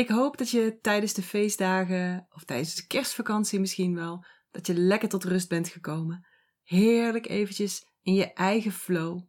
Ik 0.00 0.08
hoop 0.08 0.38
dat 0.38 0.50
je 0.50 0.78
tijdens 0.80 1.14
de 1.14 1.22
feestdagen 1.22 2.26
of 2.30 2.44
tijdens 2.44 2.74
de 2.74 2.86
kerstvakantie 2.86 3.60
misschien 3.60 3.94
wel, 3.94 4.24
dat 4.50 4.66
je 4.66 4.74
lekker 4.74 5.08
tot 5.08 5.24
rust 5.24 5.48
bent 5.48 5.68
gekomen. 5.68 6.26
Heerlijk 6.62 7.28
eventjes 7.28 7.86
in 8.02 8.14
je 8.14 8.32
eigen 8.32 8.72
flow. 8.72 9.20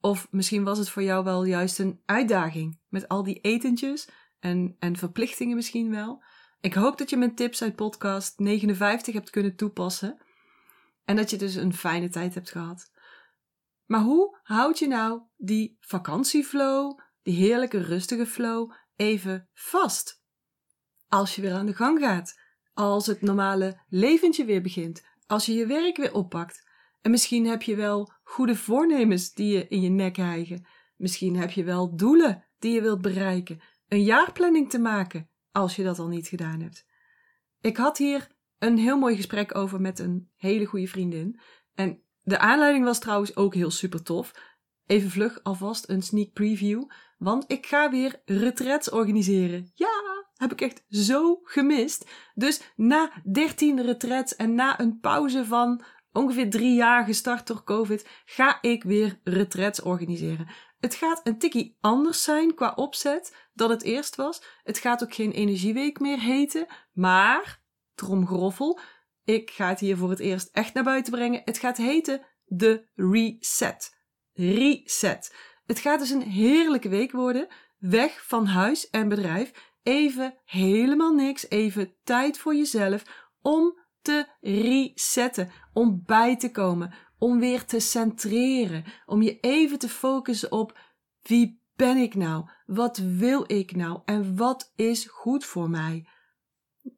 Of 0.00 0.26
misschien 0.30 0.64
was 0.64 0.78
het 0.78 0.88
voor 0.90 1.02
jou 1.02 1.24
wel 1.24 1.44
juist 1.44 1.78
een 1.78 2.02
uitdaging 2.04 2.80
met 2.88 3.08
al 3.08 3.22
die 3.22 3.40
etentjes 3.40 4.08
en, 4.38 4.76
en 4.78 4.96
verplichtingen 4.96 5.56
misschien 5.56 5.90
wel. 5.90 6.22
Ik 6.60 6.74
hoop 6.74 6.98
dat 6.98 7.10
je 7.10 7.16
mijn 7.16 7.34
tips 7.34 7.62
uit 7.62 7.76
podcast 7.76 8.38
59 8.38 9.14
hebt 9.14 9.30
kunnen 9.30 9.56
toepassen. 9.56 10.22
En 11.04 11.16
dat 11.16 11.30
je 11.30 11.36
dus 11.36 11.54
een 11.54 11.74
fijne 11.74 12.08
tijd 12.08 12.34
hebt 12.34 12.50
gehad. 12.50 12.92
Maar 13.86 14.00
hoe 14.00 14.38
houd 14.42 14.78
je 14.78 14.88
nou 14.88 15.22
die 15.36 15.76
vakantieflow, 15.80 16.98
die 17.22 17.34
heerlijke 17.34 17.82
rustige 17.82 18.26
flow, 18.26 18.72
even 18.98 19.48
vast? 19.52 20.22
Als 21.08 21.34
je 21.34 21.42
weer 21.42 21.52
aan 21.52 21.66
de 21.66 21.74
gang 21.74 21.98
gaat, 21.98 22.40
als 22.74 23.06
het 23.06 23.22
normale 23.22 23.80
leventje 23.88 24.44
weer 24.44 24.62
begint, 24.62 25.04
als 25.26 25.46
je 25.46 25.52
je 25.52 25.66
werk 25.66 25.96
weer 25.96 26.14
oppakt. 26.14 26.66
En 27.00 27.10
misschien 27.10 27.46
heb 27.46 27.62
je 27.62 27.76
wel 27.76 28.12
goede 28.22 28.56
voornemens 28.56 29.32
die 29.32 29.52
je 29.52 29.68
in 29.68 29.80
je 29.80 29.88
nek 29.88 30.16
hijgen. 30.16 30.66
Misschien 30.96 31.36
heb 31.36 31.50
je 31.50 31.64
wel 31.64 31.96
doelen 31.96 32.44
die 32.58 32.72
je 32.72 32.82
wilt 32.82 33.00
bereiken. 33.00 33.60
Een 33.88 34.02
jaarplanning 34.02 34.70
te 34.70 34.78
maken, 34.78 35.30
als 35.52 35.76
je 35.76 35.84
dat 35.84 35.98
al 35.98 36.08
niet 36.08 36.28
gedaan 36.28 36.60
hebt. 36.60 36.86
Ik 37.60 37.76
had 37.76 37.98
hier 37.98 38.28
een 38.58 38.78
heel 38.78 38.98
mooi 38.98 39.16
gesprek 39.16 39.54
over 39.54 39.80
met 39.80 39.98
een 39.98 40.30
hele 40.36 40.64
goede 40.64 40.86
vriendin. 40.86 41.40
En 41.74 42.02
de 42.22 42.38
aanleiding 42.38 42.84
was 42.84 42.98
trouwens 42.98 43.36
ook 43.36 43.54
heel 43.54 43.70
super 43.70 44.02
tof. 44.02 44.56
Even 44.86 45.10
vlug 45.10 45.42
alvast 45.42 45.88
een 45.88 46.02
sneak 46.02 46.32
preview. 46.32 46.82
Want 47.18 47.44
ik 47.46 47.66
ga 47.66 47.90
weer 47.90 48.22
retrets 48.24 48.90
organiseren. 48.90 49.70
Ja, 49.74 50.26
heb 50.34 50.52
ik 50.52 50.60
echt 50.60 50.84
zo 50.88 51.40
gemist. 51.42 52.10
Dus 52.34 52.60
na 52.76 53.12
13 53.32 53.82
retrets 53.82 54.36
en 54.36 54.54
na 54.54 54.80
een 54.80 55.00
pauze 55.00 55.44
van 55.44 55.84
ongeveer 56.12 56.50
drie 56.50 56.74
jaar 56.74 57.04
gestart 57.04 57.46
door 57.46 57.64
COVID, 57.64 58.08
ga 58.24 58.58
ik 58.60 58.82
weer 58.82 59.20
retrets 59.24 59.82
organiseren. 59.82 60.48
Het 60.80 60.94
gaat 60.94 61.20
een 61.24 61.38
tikkie 61.38 61.76
anders 61.80 62.22
zijn 62.22 62.54
qua 62.54 62.72
opzet 62.76 63.48
dan 63.52 63.70
het 63.70 63.82
eerst 63.82 64.16
was. 64.16 64.42
Het 64.62 64.78
gaat 64.78 65.02
ook 65.02 65.14
geen 65.14 65.32
energieweek 65.32 66.00
meer 66.00 66.20
heten, 66.20 66.66
maar, 66.92 67.62
tromgroffel, 67.94 68.80
ik 69.24 69.50
ga 69.50 69.68
het 69.68 69.80
hier 69.80 69.96
voor 69.96 70.10
het 70.10 70.18
eerst 70.18 70.48
echt 70.52 70.74
naar 70.74 70.84
buiten 70.84 71.12
brengen. 71.12 71.42
Het 71.44 71.58
gaat 71.58 71.76
heten 71.76 72.26
de 72.44 72.88
Reset. 72.94 73.96
Reset. 74.32 75.34
Het 75.68 75.78
gaat 75.78 75.98
dus 75.98 76.10
een 76.10 76.22
heerlijke 76.22 76.88
week 76.88 77.12
worden. 77.12 77.48
Weg 77.78 78.26
van 78.26 78.46
huis 78.46 78.90
en 78.90 79.08
bedrijf. 79.08 79.74
Even 79.82 80.34
helemaal 80.44 81.14
niks. 81.14 81.50
Even 81.50 81.94
tijd 82.04 82.38
voor 82.38 82.54
jezelf 82.54 83.30
om 83.42 83.78
te 84.02 84.26
resetten. 84.40 85.50
Om 85.72 86.02
bij 86.06 86.36
te 86.36 86.50
komen. 86.50 86.94
Om 87.18 87.38
weer 87.38 87.64
te 87.64 87.80
centreren. 87.80 88.84
Om 89.06 89.22
je 89.22 89.40
even 89.40 89.78
te 89.78 89.88
focussen 89.88 90.52
op 90.52 90.78
wie 91.22 91.62
ben 91.76 91.96
ik 91.96 92.14
nou? 92.14 92.48
Wat 92.66 92.96
wil 92.96 93.44
ik 93.46 93.76
nou? 93.76 94.00
En 94.04 94.36
wat 94.36 94.72
is 94.76 95.06
goed 95.06 95.44
voor 95.44 95.70
mij? 95.70 96.08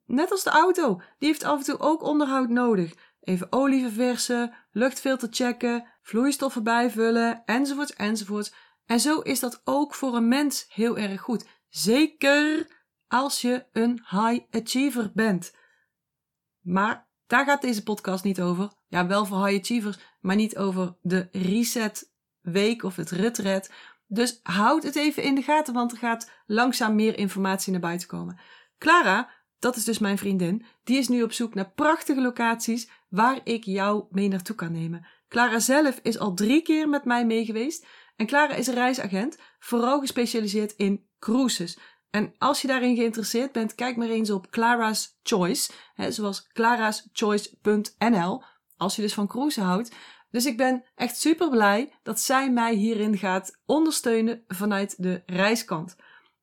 Net 0.05 0.31
als 0.31 0.43
de 0.43 0.49
auto, 0.49 0.95
die 0.95 1.27
heeft 1.27 1.43
af 1.43 1.57
en 1.57 1.65
toe 1.65 1.79
ook 1.79 2.03
onderhoud 2.03 2.49
nodig. 2.49 2.93
Even 3.21 3.51
olie 3.51 3.81
verversen, 3.81 4.53
luchtfilter 4.71 5.27
checken, 5.31 5.87
vloeistoffen 6.01 6.63
bijvullen, 6.63 7.41
enzovoort, 7.45 7.93
enzovoort. 7.93 8.53
En 8.85 8.99
zo 8.99 9.19
is 9.19 9.39
dat 9.39 9.61
ook 9.63 9.95
voor 9.95 10.15
een 10.15 10.27
mens 10.27 10.65
heel 10.67 10.97
erg 10.97 11.21
goed. 11.21 11.45
Zeker 11.69 12.67
als 13.07 13.41
je 13.41 13.65
een 13.71 14.05
high 14.09 14.45
achiever 14.51 15.11
bent. 15.13 15.55
Maar 16.61 17.07
daar 17.27 17.45
gaat 17.45 17.61
deze 17.61 17.83
podcast 17.83 18.23
niet 18.23 18.41
over. 18.41 18.71
Ja, 18.87 19.07
wel 19.07 19.25
voor 19.25 19.45
high 19.45 19.59
achievers, 19.59 19.99
maar 20.19 20.35
niet 20.35 20.57
over 20.57 20.95
de 21.01 21.29
reset 21.31 22.11
week 22.41 22.83
of 22.83 22.95
het 22.95 23.09
retret. 23.09 23.71
Dus 24.07 24.39
houd 24.43 24.83
het 24.83 24.95
even 24.95 25.23
in 25.23 25.35
de 25.35 25.41
gaten, 25.41 25.73
want 25.73 25.91
er 25.91 25.97
gaat 25.97 26.31
langzaam 26.45 26.95
meer 26.95 27.17
informatie 27.17 27.71
naar 27.71 27.81
buiten 27.81 28.07
komen. 28.07 28.39
Clara 28.77 29.29
dat 29.61 29.75
is 29.75 29.83
dus 29.83 29.99
mijn 29.99 30.17
vriendin. 30.17 30.65
Die 30.83 30.97
is 30.97 31.07
nu 31.07 31.23
op 31.23 31.31
zoek 31.31 31.53
naar 31.53 31.71
prachtige 31.75 32.21
locaties 32.21 32.89
waar 33.09 33.39
ik 33.43 33.63
jou 33.63 34.05
mee 34.09 34.27
naartoe 34.27 34.55
kan 34.55 34.71
nemen. 34.71 35.05
Clara 35.27 35.59
zelf 35.59 35.99
is 36.01 36.19
al 36.19 36.33
drie 36.33 36.61
keer 36.61 36.89
met 36.89 37.05
mij 37.05 37.25
mee 37.25 37.45
geweest. 37.45 37.85
En 38.15 38.25
Clara 38.25 38.53
is 38.53 38.67
een 38.67 38.73
reisagent, 38.73 39.37
vooral 39.59 39.99
gespecialiseerd 39.99 40.71
in 40.71 41.05
cruises. 41.19 41.77
En 42.09 42.33
als 42.37 42.61
je 42.61 42.67
daarin 42.67 42.95
geïnteresseerd 42.95 43.51
bent, 43.51 43.75
kijk 43.75 43.95
maar 43.95 44.09
eens 44.09 44.29
op 44.29 44.49
Clara's 44.49 45.19
Choice. 45.23 45.71
Hè, 45.93 46.11
zoals 46.11 46.47
claraschoice.nl. 46.47 48.43
Als 48.77 48.95
je 48.95 49.01
dus 49.01 49.13
van 49.13 49.27
cruisen 49.27 49.63
houdt. 49.63 49.91
Dus 50.31 50.45
ik 50.45 50.57
ben 50.57 50.83
echt 50.95 51.17
super 51.17 51.49
blij 51.49 51.93
dat 52.03 52.19
zij 52.19 52.51
mij 52.51 52.73
hierin 52.73 53.17
gaat 53.17 53.59
ondersteunen 53.65 54.43
vanuit 54.47 55.03
de 55.03 55.23
reiskant. 55.25 55.95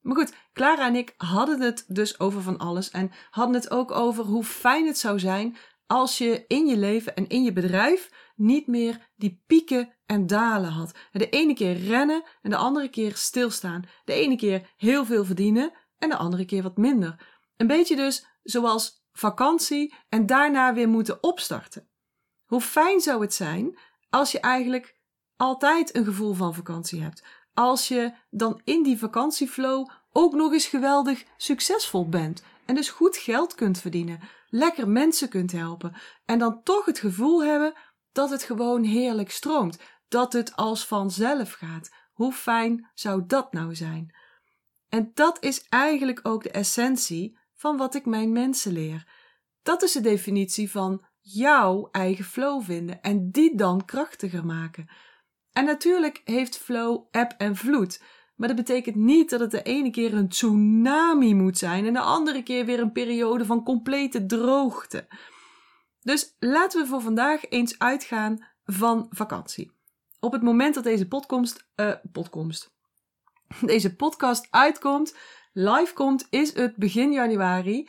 Maar 0.08 0.16
goed, 0.16 0.34
Clara 0.52 0.86
en 0.86 0.94
ik 0.94 1.14
hadden 1.16 1.60
het 1.60 1.84
dus 1.88 2.20
over 2.20 2.42
van 2.42 2.58
alles 2.58 2.91
en 2.91 3.10
hadden 3.30 3.54
het 3.54 3.70
ook 3.70 3.91
over 3.91 4.24
hoe 4.24 4.44
fijn 4.44 4.86
het 4.86 4.98
zou 4.98 5.19
zijn 5.19 5.56
als 5.86 6.19
je 6.19 6.44
in 6.46 6.66
je 6.66 6.76
leven 6.76 7.16
en 7.16 7.28
in 7.28 7.42
je 7.42 7.52
bedrijf 7.52 8.10
niet 8.36 8.66
meer 8.66 9.10
die 9.16 9.42
pieken 9.46 9.94
en 10.06 10.26
dalen 10.26 10.70
had. 10.70 10.94
De 11.12 11.28
ene 11.28 11.54
keer 11.54 11.76
rennen 11.76 12.22
en 12.42 12.50
de 12.50 12.56
andere 12.56 12.88
keer 12.88 13.16
stilstaan. 13.16 13.84
De 14.04 14.12
ene 14.12 14.36
keer 14.36 14.74
heel 14.76 15.04
veel 15.04 15.24
verdienen 15.24 15.72
en 15.98 16.08
de 16.08 16.16
andere 16.16 16.44
keer 16.44 16.62
wat 16.62 16.76
minder. 16.76 17.26
Een 17.56 17.66
beetje 17.66 17.96
dus 17.96 18.26
zoals 18.42 19.06
vakantie 19.12 19.94
en 20.08 20.26
daarna 20.26 20.75
weer 20.75 20.88
moeten 20.88 21.22
opstarten. 21.22 21.88
Hoe 22.44 22.60
fijn 22.60 23.00
zou 23.00 23.20
het 23.20 23.34
zijn 23.34 23.78
als 24.10 24.32
je 24.32 24.40
eigenlijk 24.40 24.96
altijd 25.36 25.96
een 25.96 26.04
gevoel 26.04 26.34
van 26.34 26.54
vakantie 26.54 27.02
hebt. 27.02 27.25
Als 27.58 27.88
je 27.88 28.12
dan 28.30 28.60
in 28.64 28.82
die 28.82 28.98
vakantieflow 28.98 29.88
ook 30.12 30.34
nog 30.34 30.52
eens 30.52 30.66
geweldig 30.66 31.24
succesvol 31.36 32.08
bent 32.08 32.42
en 32.64 32.74
dus 32.74 32.91
goed 32.91 33.16
geld 33.16 33.54
kunt 33.54 33.80
verdienen, 33.80 34.20
lekker 34.48 34.88
mensen 34.88 35.28
kunt 35.28 35.52
helpen 35.52 35.96
en 36.24 36.38
dan 36.38 36.62
toch 36.62 36.84
het 36.84 36.98
gevoel 36.98 37.44
hebben 37.44 37.74
dat 38.12 38.30
het 38.30 38.42
gewoon 38.42 38.82
heerlijk 38.82 39.30
stroomt, 39.30 39.78
dat 40.08 40.32
het 40.32 40.56
als 40.56 40.86
vanzelf 40.86 41.52
gaat. 41.52 41.91
Hoe 42.12 42.32
fijn 42.32 42.91
zou 42.94 43.26
dat 43.26 43.52
nou 43.52 43.75
zijn? 43.75 44.14
En 44.88 45.10
dat 45.14 45.42
is 45.42 45.66
eigenlijk 45.69 46.20
ook 46.22 46.42
de 46.42 46.50
essentie 46.50 47.38
van 47.54 47.76
wat 47.76 47.94
ik 47.94 48.06
mijn 48.06 48.32
mensen 48.32 48.72
leer. 48.72 49.08
Dat 49.62 49.82
is 49.82 49.92
de 49.92 50.00
definitie 50.00 50.70
van 50.70 51.04
jouw 51.20 51.88
eigen 51.90 52.25
flow 52.25 52.62
vinden 52.62 53.02
en 53.02 53.30
die 53.30 53.56
dan 53.56 53.84
krachtiger 53.84 54.46
maken. 54.46 54.88
En 55.58 55.64
natuurlijk 55.64 56.22
heeft 56.24 56.58
flow 56.58 57.04
eb 57.10 57.34
en 57.38 57.56
vloed. 57.56 58.02
Maar 58.36 58.48
dat 58.48 58.56
betekent 58.56 58.96
niet 58.96 59.30
dat 59.30 59.41
het 59.41 59.50
de 59.50 59.62
ene 59.62 59.91
keer 59.91 60.14
een 60.14 60.28
tsunami 60.28 61.34
moet 61.34 61.58
zijn 61.58 61.86
en 61.86 61.92
de 61.92 62.00
andere 62.00 62.42
keer 62.42 62.64
weer 62.64 62.80
een 62.80 62.92
periode 62.92 63.44
van 63.44 63.64
complete 63.64 64.26
droogte. 64.26 65.06
Dus 66.00 66.36
laten 66.38 66.80
we 66.80 66.86
voor 66.86 67.00
vandaag 67.00 67.48
eens 67.48 67.78
uitgaan 67.78 68.46
van 68.64 69.06
vakantie. 69.10 69.72
Op 70.20 70.32
het 70.32 70.42
moment 70.42 70.74
dat 70.74 70.84
deze 70.84 71.08
podcast, 71.08 71.69
uh, 71.76 71.92
podcast, 72.12 72.70
deze 73.60 73.96
podcast 73.96 74.46
uitkomt, 74.50 75.16
live 75.52 75.92
komt, 75.94 76.26
is 76.30 76.54
het 76.54 76.76
begin 76.76 77.12
januari. 77.12 77.88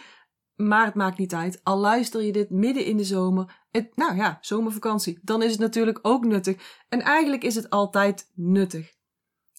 Maar 0.61 0.85
het 0.85 0.95
maakt 0.95 1.17
niet 1.17 1.33
uit. 1.33 1.59
Al 1.63 1.77
luister 1.77 2.21
je 2.21 2.31
dit 2.31 2.49
midden 2.49 2.85
in 2.85 2.97
de 2.97 3.03
zomer. 3.03 3.67
Nou 3.95 4.15
ja, 4.15 4.37
zomervakantie. 4.41 5.19
Dan 5.21 5.41
is 5.41 5.51
het 5.51 5.59
natuurlijk 5.59 5.99
ook 6.01 6.25
nuttig. 6.25 6.83
En 6.89 7.01
eigenlijk 7.01 7.43
is 7.43 7.55
het 7.55 7.69
altijd 7.69 8.31
nuttig. 8.35 8.91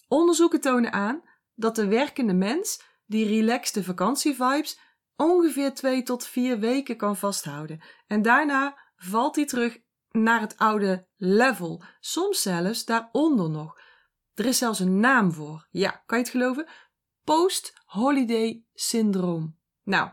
Onderzoeken 0.07 0.61
tonen 0.61 0.91
aan 0.91 1.21
dat 1.55 1.75
de 1.75 1.87
werkende 1.87 2.33
mens 2.33 2.81
die 3.05 3.27
relaxte 3.27 3.83
vakantievibes 3.83 4.79
ongeveer 5.15 5.73
2 5.73 6.03
tot 6.03 6.25
4 6.25 6.59
weken 6.59 6.97
kan 6.97 7.17
vasthouden. 7.17 7.81
En 8.07 8.21
daarna 8.21 8.77
valt 8.95 9.35
hij 9.35 9.45
terug 9.45 9.79
naar 10.11 10.41
het 10.41 10.57
oude 10.57 11.07
level, 11.17 11.83
soms 11.99 12.41
zelfs 12.41 12.85
daaronder 12.85 13.49
nog. 13.49 13.79
Er 14.33 14.45
is 14.45 14.57
zelfs 14.57 14.79
een 14.79 14.99
naam 14.99 15.31
voor. 15.31 15.67
Ja, 15.69 16.03
kan 16.05 16.17
je 16.17 16.23
het 16.23 16.33
geloven? 16.33 16.67
Post-holiday 17.23 18.63
syndroom. 18.73 19.57
Nou, 19.83 20.11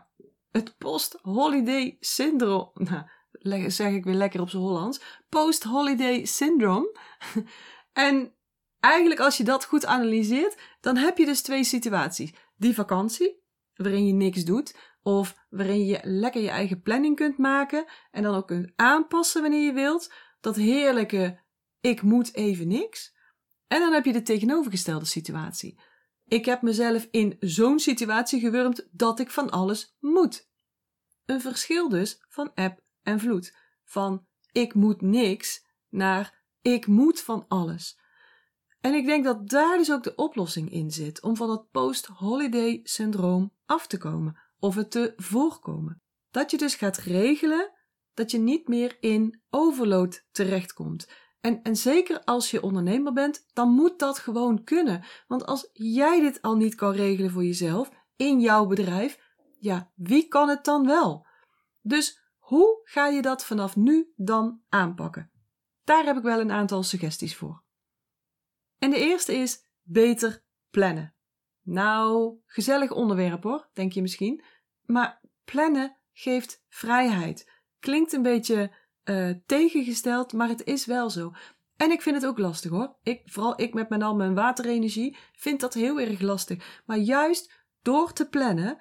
het 0.51 0.77
post-holiday 0.77 1.97
syndroom. 1.99 2.71
Nou, 2.73 3.71
zeg 3.71 3.93
ik 3.93 4.03
weer 4.03 4.13
lekker 4.13 4.41
op 4.41 4.49
zijn 4.49 4.61
Hollands. 4.61 5.01
Post-holiday 5.29 6.25
syndrome. 6.25 6.99
en 7.93 8.33
eigenlijk 8.79 9.19
als 9.19 9.37
je 9.37 9.43
dat 9.43 9.65
goed 9.65 9.85
analyseert, 9.85 10.57
dan 10.81 10.97
heb 10.97 11.17
je 11.17 11.25
dus 11.25 11.41
twee 11.41 11.63
situaties. 11.63 12.33
Die 12.55 12.73
vakantie, 12.73 13.43
waarin 13.75 14.05
je 14.05 14.13
niks 14.13 14.43
doet, 14.43 14.75
of 15.01 15.35
waarin 15.49 15.85
je 15.85 15.99
lekker 16.03 16.41
je 16.41 16.49
eigen 16.49 16.81
planning 16.81 17.15
kunt 17.15 17.37
maken 17.37 17.85
en 18.11 18.23
dan 18.23 18.35
ook 18.35 18.47
kunt 18.47 18.71
aanpassen 18.75 19.41
wanneer 19.41 19.65
je 19.65 19.73
wilt. 19.73 20.13
Dat 20.39 20.55
heerlijke, 20.55 21.39
ik 21.81 22.01
moet 22.01 22.35
even 22.35 22.67
niks. 22.67 23.17
En 23.67 23.79
dan 23.79 23.93
heb 23.93 24.05
je 24.05 24.13
de 24.13 24.21
tegenovergestelde 24.21 25.05
situatie. 25.05 25.79
Ik 26.29 26.45
heb 26.45 26.61
mezelf 26.61 27.07
in 27.11 27.37
zo'n 27.39 27.79
situatie 27.79 28.39
gewurmd 28.39 28.87
dat 28.91 29.19
ik 29.19 29.31
van 29.31 29.49
alles 29.49 29.95
moet. 29.99 30.49
Een 31.25 31.41
verschil 31.41 31.89
dus 31.89 32.23
van 32.27 32.51
eb 32.53 32.79
en 33.03 33.19
vloed. 33.19 33.55
Van 33.83 34.25
ik 34.51 34.73
moet 34.73 35.01
niks 35.01 35.65
naar 35.89 36.43
ik 36.61 36.87
moet 36.87 37.21
van 37.21 37.45
alles. 37.47 37.99
En 38.81 38.93
ik 38.93 39.05
denk 39.05 39.23
dat 39.23 39.49
daar 39.49 39.77
dus 39.77 39.91
ook 39.91 40.03
de 40.03 40.15
oplossing 40.15 40.71
in 40.71 40.91
zit 40.91 41.21
om 41.21 41.35
van 41.35 41.49
het 41.49 41.71
post-holiday 41.71 42.79
syndroom 42.83 43.53
af 43.65 43.87
te 43.87 43.97
komen 43.97 44.39
of 44.59 44.75
het 44.75 44.91
te 44.91 45.13
voorkomen. 45.15 46.01
Dat 46.31 46.51
je 46.51 46.57
dus 46.57 46.75
gaat 46.75 46.97
regelen 46.97 47.71
dat 48.13 48.31
je 48.31 48.37
niet 48.37 48.67
meer 48.67 48.97
in 48.99 49.41
overload 49.49 50.25
terechtkomt. 50.31 51.07
En, 51.41 51.61
en 51.63 51.75
zeker 51.75 52.23
als 52.23 52.51
je 52.51 52.61
ondernemer 52.61 53.13
bent, 53.13 53.45
dan 53.53 53.69
moet 53.69 53.99
dat 53.99 54.19
gewoon 54.19 54.63
kunnen. 54.63 55.03
Want 55.27 55.45
als 55.45 55.69
jij 55.73 56.19
dit 56.19 56.41
al 56.41 56.55
niet 56.55 56.75
kan 56.75 56.91
regelen 56.91 57.31
voor 57.31 57.43
jezelf, 57.43 57.89
in 58.15 58.39
jouw 58.39 58.65
bedrijf, 58.65 59.19
ja, 59.59 59.91
wie 59.95 60.27
kan 60.27 60.49
het 60.49 60.65
dan 60.65 60.85
wel? 60.85 61.27
Dus 61.81 62.19
hoe 62.37 62.81
ga 62.83 63.07
je 63.07 63.21
dat 63.21 63.45
vanaf 63.45 63.75
nu 63.75 64.13
dan 64.15 64.61
aanpakken? 64.69 65.31
Daar 65.83 66.05
heb 66.05 66.17
ik 66.17 66.23
wel 66.23 66.39
een 66.39 66.51
aantal 66.51 66.83
suggesties 66.83 67.35
voor. 67.35 67.63
En 68.77 68.89
de 68.89 68.97
eerste 68.97 69.33
is 69.33 69.67
beter 69.81 70.43
plannen. 70.69 71.15
Nou, 71.61 72.37
gezellig 72.45 72.91
onderwerp 72.91 73.43
hoor, 73.43 73.69
denk 73.73 73.93
je 73.93 74.01
misschien. 74.01 74.43
Maar 74.85 75.21
plannen 75.43 75.97
geeft 76.11 76.63
vrijheid. 76.67 77.51
Klinkt 77.79 78.13
een 78.13 78.21
beetje 78.21 78.71
uh, 79.09 79.29
tegengesteld, 79.45 80.33
maar 80.33 80.47
het 80.47 80.65
is 80.65 80.85
wel 80.85 81.09
zo. 81.09 81.33
En 81.75 81.91
ik 81.91 82.01
vind 82.01 82.15
het 82.15 82.25
ook 82.25 82.37
lastig 82.37 82.71
hoor. 82.71 82.95
Ik, 83.03 83.21
vooral 83.25 83.61
ik 83.61 83.73
met 83.73 83.89
mijn 83.89 84.03
al 84.03 84.15
mijn 84.15 84.33
waterenergie 84.33 85.17
vind 85.31 85.59
dat 85.59 85.73
heel 85.73 85.99
erg 85.99 86.21
lastig. 86.21 86.81
Maar 86.85 86.97
juist 86.97 87.51
door 87.81 88.13
te 88.13 88.29
plannen 88.29 88.77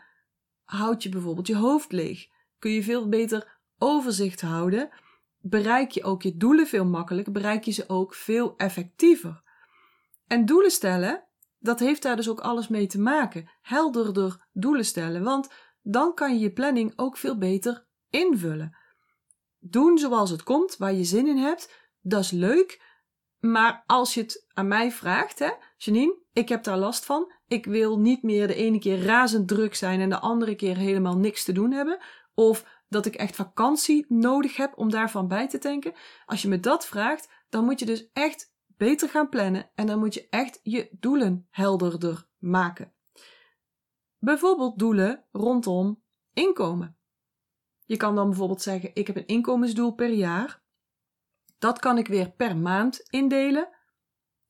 houd 0.64 1.02
je 1.02 1.08
bijvoorbeeld 1.08 1.46
je 1.46 1.56
hoofd 1.56 1.92
leeg. 1.92 2.26
Kun 2.58 2.70
je 2.70 2.82
veel 2.82 3.08
beter 3.08 3.58
overzicht 3.78 4.40
houden. 4.40 4.88
Bereik 5.40 5.90
je 5.90 6.04
ook 6.04 6.22
je 6.22 6.36
doelen 6.36 6.66
veel 6.66 6.84
makkelijker. 6.84 7.32
Bereik 7.32 7.64
je 7.64 7.70
ze 7.70 7.84
ook 7.88 8.14
veel 8.14 8.56
effectiever. 8.56 9.42
En 10.26 10.44
doelen 10.44 10.70
stellen, 10.70 11.24
dat 11.58 11.78
heeft 11.78 12.02
daar 12.02 12.16
dus 12.16 12.28
ook 12.28 12.40
alles 12.40 12.68
mee 12.68 12.86
te 12.86 13.00
maken. 13.00 13.50
Helderder 13.60 14.48
doelen 14.52 14.84
stellen. 14.84 15.22
Want 15.22 15.48
dan 15.82 16.14
kan 16.14 16.34
je 16.34 16.40
je 16.40 16.52
planning 16.52 16.92
ook 16.96 17.16
veel 17.16 17.38
beter 17.38 17.86
invullen 18.10 18.77
doen 19.58 19.98
zoals 19.98 20.30
het 20.30 20.42
komt, 20.42 20.76
waar 20.76 20.92
je 20.92 21.04
zin 21.04 21.26
in 21.26 21.36
hebt, 21.36 21.72
dat 22.00 22.20
is 22.20 22.30
leuk. 22.30 22.86
Maar 23.38 23.82
als 23.86 24.14
je 24.14 24.20
het 24.20 24.46
aan 24.52 24.68
mij 24.68 24.92
vraagt, 24.92 25.38
hè, 25.38 25.50
Janine, 25.76 26.16
ik 26.32 26.48
heb 26.48 26.64
daar 26.64 26.78
last 26.78 27.04
van. 27.04 27.32
Ik 27.46 27.64
wil 27.64 27.98
niet 27.98 28.22
meer 28.22 28.46
de 28.46 28.54
ene 28.54 28.78
keer 28.78 29.02
razend 29.02 29.48
druk 29.48 29.74
zijn 29.74 30.00
en 30.00 30.08
de 30.08 30.18
andere 30.18 30.54
keer 30.54 30.76
helemaal 30.76 31.16
niks 31.16 31.44
te 31.44 31.52
doen 31.52 31.72
hebben. 31.72 31.98
Of 32.34 32.64
dat 32.88 33.06
ik 33.06 33.14
echt 33.14 33.36
vakantie 33.36 34.04
nodig 34.08 34.56
heb 34.56 34.78
om 34.78 34.90
daarvan 34.90 35.28
bij 35.28 35.48
te 35.48 35.58
tanken. 35.58 35.94
Als 36.26 36.42
je 36.42 36.48
me 36.48 36.60
dat 36.60 36.86
vraagt, 36.86 37.28
dan 37.48 37.64
moet 37.64 37.78
je 37.78 37.86
dus 37.86 38.08
echt 38.12 38.54
beter 38.66 39.08
gaan 39.08 39.28
plannen 39.28 39.70
en 39.74 39.86
dan 39.86 39.98
moet 39.98 40.14
je 40.14 40.26
echt 40.30 40.60
je 40.62 40.88
doelen 41.00 41.46
helderder 41.50 42.28
maken. 42.38 42.92
Bijvoorbeeld 44.18 44.78
doelen 44.78 45.24
rondom 45.32 46.02
inkomen. 46.32 46.97
Je 47.88 47.96
kan 47.96 48.14
dan 48.14 48.28
bijvoorbeeld 48.28 48.62
zeggen: 48.62 48.90
ik 48.94 49.06
heb 49.06 49.16
een 49.16 49.26
inkomensdoel 49.26 49.92
per 49.92 50.10
jaar. 50.10 50.62
Dat 51.58 51.78
kan 51.78 51.98
ik 51.98 52.08
weer 52.08 52.30
per 52.30 52.56
maand 52.56 53.00
indelen. 53.10 53.68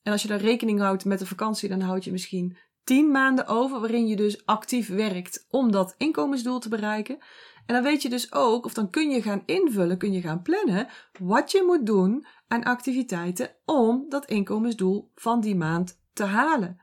En 0.02 0.12
als 0.12 0.22
je 0.22 0.28
dan 0.28 0.38
rekening 0.38 0.80
houdt 0.80 1.04
met 1.04 1.18
de 1.18 1.26
vakantie, 1.26 1.68
dan 1.68 1.80
houd 1.80 2.04
je 2.04 2.12
misschien 2.12 2.56
10 2.84 3.10
maanden 3.10 3.46
over 3.46 3.80
waarin 3.80 4.06
je 4.06 4.16
dus 4.16 4.46
actief 4.46 4.88
werkt 4.88 5.46
om 5.50 5.70
dat 5.72 5.94
inkomensdoel 5.98 6.58
te 6.58 6.68
bereiken. 6.68 7.18
En 7.66 7.74
dan 7.74 7.82
weet 7.82 8.02
je 8.02 8.08
dus 8.08 8.32
ook, 8.32 8.64
of 8.64 8.74
dan 8.74 8.90
kun 8.90 9.10
je 9.10 9.22
gaan 9.22 9.42
invullen, 9.46 9.98
kun 9.98 10.12
je 10.12 10.20
gaan 10.20 10.42
plannen 10.42 10.88
wat 11.20 11.50
je 11.50 11.62
moet 11.66 11.86
doen 11.86 12.26
aan 12.48 12.64
activiteiten 12.64 13.56
om 13.64 14.06
dat 14.08 14.26
inkomensdoel 14.26 15.10
van 15.14 15.40
die 15.40 15.56
maand 15.56 16.00
te 16.12 16.24
halen. 16.24 16.80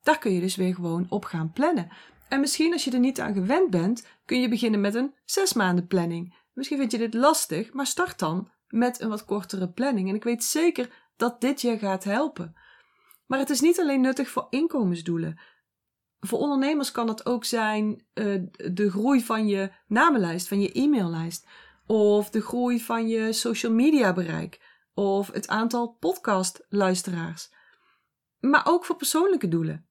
Daar 0.00 0.18
kun 0.18 0.32
je 0.32 0.40
dus 0.40 0.56
weer 0.56 0.74
gewoon 0.74 1.06
op 1.08 1.24
gaan 1.24 1.52
plannen. 1.52 1.88
En 2.28 2.40
misschien 2.40 2.72
als 2.72 2.84
je 2.84 2.90
er 2.90 2.98
niet 2.98 3.20
aan 3.20 3.34
gewend 3.34 3.70
bent, 3.70 4.06
kun 4.24 4.40
je 4.40 4.48
beginnen 4.48 4.80
met 4.80 4.94
een 4.94 5.14
zes 5.24 5.52
maanden 5.52 5.86
planning. 5.86 6.34
Misschien 6.52 6.78
vind 6.78 6.92
je 6.92 6.98
dit 6.98 7.14
lastig, 7.14 7.72
maar 7.72 7.86
start 7.86 8.18
dan 8.18 8.50
met 8.68 9.00
een 9.00 9.08
wat 9.08 9.24
kortere 9.24 9.68
planning. 9.68 10.08
En 10.08 10.14
ik 10.14 10.24
weet 10.24 10.44
zeker 10.44 10.90
dat 11.16 11.40
dit 11.40 11.60
je 11.60 11.78
gaat 11.78 12.04
helpen. 12.04 12.56
Maar 13.26 13.38
het 13.38 13.50
is 13.50 13.60
niet 13.60 13.80
alleen 13.80 14.00
nuttig 14.00 14.28
voor 14.28 14.46
inkomensdoelen. 14.50 15.40
Voor 16.20 16.38
ondernemers 16.38 16.92
kan 16.92 17.08
het 17.08 17.26
ook 17.26 17.44
zijn 17.44 18.06
uh, 18.14 18.42
de 18.72 18.90
groei 18.90 19.24
van 19.24 19.46
je 19.46 19.70
namenlijst, 19.86 20.48
van 20.48 20.60
je 20.60 20.72
e-maillijst. 20.72 21.46
Of 21.86 22.30
de 22.30 22.40
groei 22.40 22.80
van 22.80 23.08
je 23.08 23.32
social 23.32 23.72
media 23.72 24.12
bereik. 24.12 24.60
Of 24.94 25.32
het 25.32 25.48
aantal 25.48 25.96
podcastluisteraars. 26.00 27.52
Maar 28.40 28.62
ook 28.64 28.84
voor 28.84 28.96
persoonlijke 28.96 29.48
doelen. 29.48 29.87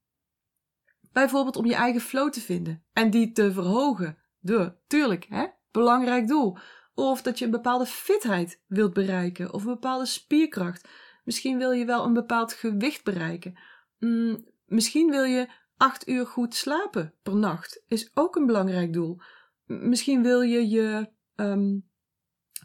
Bijvoorbeeld 1.12 1.56
om 1.56 1.66
je 1.66 1.76
eigen 1.76 2.02
flow 2.02 2.32
te 2.32 2.42
vinden 2.42 2.84
en 2.94 3.10
die 3.10 3.32
te 3.32 3.52
verhogen. 3.52 4.18
De, 4.40 4.74
tuurlijk, 4.88 5.26
hè? 5.30 5.46
Belangrijk 5.72 6.28
doel. 6.28 6.58
Of 6.94 7.22
dat 7.22 7.40
je 7.40 7.46
een 7.46 7.52
bepaalde 7.52 7.86
fitheid 7.86 8.62
wilt 8.68 8.94
bereiken 8.94 9.54
of 9.54 9.64
een 9.64 9.74
bepaalde 9.74 10.06
spierkracht. 10.06 10.88
Misschien 11.24 11.58
wil 11.58 11.72
je 11.72 11.86
wel 11.86 12.06
een 12.06 12.14
bepaald 12.14 12.54
gewicht 12.54 13.04
bereiken. 13.04 13.60
Mm, 14.00 14.46
misschien 14.66 15.10
wil 15.10 15.24
je 15.24 15.48
acht 15.78 16.08
uur 16.08 16.26
goed 16.26 16.56
slapen 16.56 17.14
per 17.24 17.36
nacht. 17.36 17.84
Is 17.88 18.12
ook 18.14 18.36
een 18.36 18.46
belangrijk 18.46 18.94
doel. 18.94 19.20
Misschien 19.66 20.24
wil 20.24 20.42
je 20.42 20.70
je 20.70 21.10
um, 21.36 21.90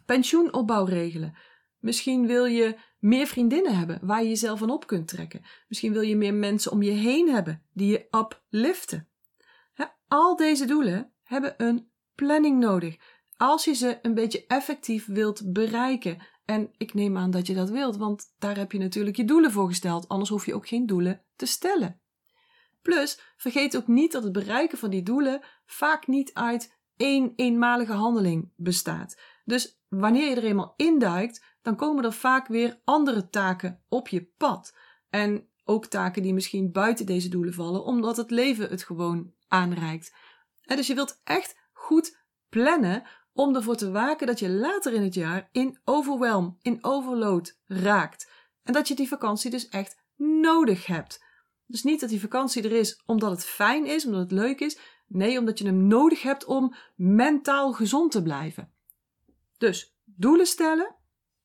pensioenopbouw 0.07 0.85
regelen. 0.85 1.35
Misschien 1.83 2.27
wil 2.27 2.45
je 2.45 2.79
meer 2.99 3.27
vriendinnen 3.27 3.77
hebben 3.77 3.99
waar 4.03 4.23
je 4.23 4.29
jezelf 4.29 4.59
van 4.59 4.71
op 4.71 4.87
kunt 4.87 5.09
trekken. 5.09 5.43
Misschien 5.69 5.93
wil 5.93 6.03
je 6.03 6.17
meer 6.17 6.35
mensen 6.35 6.73
om 6.73 6.83
je 6.83 6.91
heen 6.91 7.29
hebben 7.29 7.63
die 7.73 7.91
je 7.91 8.07
upliften. 8.11 9.09
al 10.09 10.37
deze 10.37 10.65
doelen 10.65 11.13
hebben 11.23 11.55
een 11.57 11.91
planning 12.15 12.59
nodig. 12.59 12.97
Als 13.37 13.65
je 13.65 13.73
ze 13.73 13.99
een 14.03 14.15
beetje 14.15 14.47
effectief 14.47 15.07
wilt 15.07 15.53
bereiken. 15.53 16.19
En 16.45 16.71
ik 16.77 16.95
neem 16.95 17.17
aan 17.17 17.31
dat 17.31 17.47
je 17.47 17.55
dat 17.55 17.71
wilt, 17.71 17.97
want 17.97 18.35
daar 18.39 18.57
heb 18.57 18.73
je 18.73 18.79
natuurlijk 18.79 19.17
je 19.17 19.25
doelen 19.25 19.53
voor 19.53 19.69
gesteld. 19.69 20.09
Anders 20.09 20.31
hoef 20.31 20.47
je 20.47 20.55
ook 20.55 20.69
geen 20.69 20.87
doelen 20.87 21.25
te 21.37 21.47
stellen. 21.47 22.01
Plus, 22.83 23.21
vergeet 23.37 23.77
ook 23.77 23.87
niet 23.87 24.13
dat 24.13 24.23
het 24.23 24.33
bereiken 24.33 24.79
van 24.79 24.91
die 24.91 25.03
doelen 25.03 25.41
vaak 25.65 26.07
niet 26.07 26.35
uit 26.35 26.81
één 26.97 27.33
eenmalige 27.37 27.93
handeling 27.93 28.53
bestaat. 28.57 29.21
Dus 29.45 29.81
wanneer 29.89 30.29
je 30.29 30.37
er 30.37 30.45
eenmaal 30.45 30.75
induikt, 30.77 31.45
dan 31.63 31.77
komen 31.77 32.05
er 32.05 32.13
vaak 32.13 32.47
weer 32.47 32.81
andere 32.85 33.29
taken 33.29 33.83
op 33.89 34.09
je 34.09 34.25
pad. 34.37 34.77
En 35.11 35.49
ook 35.65 35.87
taken 35.87 36.23
die 36.23 36.35
misschien 36.35 36.73
buiten 36.73 37.07
deze 37.07 37.29
doelen 37.29 37.55
vallen, 37.55 37.85
omdat 37.85 38.17
het 38.17 38.31
leven 38.31 38.71
het 38.71 38.83
gewoon 38.83 39.33
aanreikt. 39.49 40.15
Dus 40.63 40.87
je 40.87 40.95
wilt 40.95 41.21
echt 41.25 41.59
goed 41.73 42.19
plannen 42.49 43.03
om 43.33 43.55
ervoor 43.55 43.77
te 43.77 43.91
waken 43.91 44.27
dat 44.27 44.39
je 44.39 44.51
later 44.51 44.93
in 44.93 45.03
het 45.03 45.15
jaar 45.15 45.49
in 45.53 45.81
overwhelm, 45.85 46.59
in 46.63 46.85
overload 46.85 47.59
raakt. 47.67 48.31
En 48.63 48.73
dat 48.73 48.89
je 48.89 48.95
die 48.95 49.09
vakantie 49.09 49.51
dus 49.51 49.69
echt 49.69 49.97
nodig 50.17 50.87
hebt. 50.87 51.25
Dus 51.67 51.83
niet 51.83 52.01
dat 52.01 52.09
die 52.09 52.21
vakantie 52.21 52.63
er 52.63 52.73
is 52.73 53.03
omdat 53.07 53.31
het 53.31 53.45
fijn 53.45 53.87
is, 53.87 54.07
omdat 54.07 54.21
het 54.21 54.33
leuk 54.33 54.61
is. 54.61 54.79
Nee, 55.07 55.39
omdat 55.39 55.59
je 55.59 55.65
hem 55.65 55.87
nodig 55.87 56.23
hebt 56.23 56.45
om 56.45 56.75
mentaal 56.95 57.73
gezond 57.73 58.11
te 58.11 58.23
blijven. 58.23 58.73
Dus 59.59 59.97
doelen 60.05 60.47
stellen, 60.47 60.97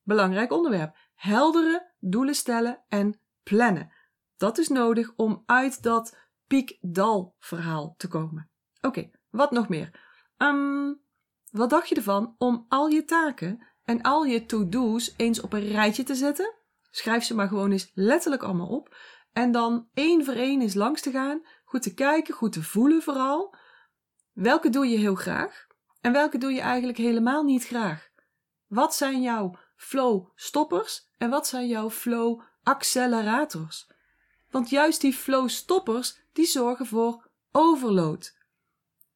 belangrijk 0.08 0.52
onderwerp. 0.52 0.98
Heldere 1.14 1.94
doelen 2.00 2.36
stellen 2.36 2.84
en 2.88 3.20
plannen. 3.44 3.92
Dat 4.38 4.58
is 4.58 4.68
nodig 4.68 5.14
om 5.16 5.44
uit 5.46 5.84
dat 5.84 6.18
piek-dal 6.48 7.36
verhaal 7.40 7.94
te 7.98 8.08
komen. 8.08 8.50
Oké, 8.82 9.10
wat 9.30 9.52
nog 9.52 9.70
meer? 9.70 10.00
Um, 10.38 11.02
wat 11.52 11.70
dacht 11.70 11.90
je 11.90 11.96
ervan 11.96 12.36
om 12.38 12.66
al 12.68 12.88
je 12.88 13.04
taken 13.04 13.68
en 13.84 14.02
al 14.02 14.24
je 14.24 14.46
to-do's 14.46 15.14
eens 15.18 15.42
op 15.42 15.54
een 15.54 15.68
rijtje 15.68 16.04
te 16.04 16.16
zetten? 16.16 16.54
Schrijf 16.90 17.24
ze 17.24 17.36
maar 17.36 17.48
gewoon 17.48 17.72
eens 17.72 17.92
letterlijk 17.94 18.44
allemaal 18.44 18.68
op. 18.68 18.96
En 19.32 19.52
dan 19.52 19.90
één 19.94 20.26
voor 20.26 20.34
één 20.34 20.62
eens 20.62 20.74
langs 20.74 21.02
te 21.02 21.12
gaan. 21.12 21.42
Goed 21.66 21.82
te 21.82 21.94
kijken, 21.94 22.34
goed 22.34 22.52
te 22.52 22.64
voelen 22.64 23.02
vooral. 23.02 23.56
Welke 24.34 24.70
doe 24.70 24.88
je 24.88 24.98
heel 24.98 25.16
graag? 25.16 25.68
En 26.02 26.12
welke 26.12 26.38
doe 26.38 26.52
je 26.52 26.62
eigenlijk 26.62 26.98
helemaal 26.98 27.44
niet 27.44 27.66
graag? 27.66 28.10
Wat 28.68 28.96
zijn 28.96 29.22
jouw 29.22 29.56
flow 29.78 30.30
stoppers 30.36 31.08
en 31.18 31.30
wat 31.30 31.48
zijn 31.48 31.68
jouw 31.68 31.90
flow 31.90 32.42
accelerators? 32.64 33.88
Want 34.50 34.70
juist 34.70 35.02
die 35.02 35.14
flow 35.14 35.50
stoppers 35.50 36.20
die 36.34 36.46
zorgen 36.46 36.86
voor 36.86 37.30
overload. 37.52 38.36